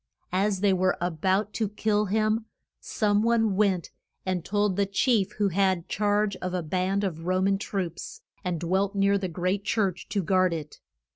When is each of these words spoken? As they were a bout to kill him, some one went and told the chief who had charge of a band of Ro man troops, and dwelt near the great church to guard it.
As 0.33 0.61
they 0.61 0.73
were 0.73 0.97
a 0.99 1.11
bout 1.11 1.53
to 1.53 1.69
kill 1.69 2.05
him, 2.05 2.45
some 2.79 3.21
one 3.21 3.55
went 3.55 3.91
and 4.25 4.43
told 4.43 4.75
the 4.75 4.87
chief 4.87 5.33
who 5.33 5.49
had 5.49 5.87
charge 5.87 6.35
of 6.37 6.55
a 6.55 6.63
band 6.63 7.03
of 7.03 7.27
Ro 7.27 7.39
man 7.39 7.59
troops, 7.59 8.21
and 8.43 8.59
dwelt 8.59 8.95
near 8.95 9.19
the 9.19 9.27
great 9.27 9.63
church 9.63 10.09
to 10.09 10.23
guard 10.23 10.53
it. 10.53 10.79